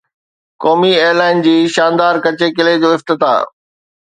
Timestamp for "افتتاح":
2.99-3.41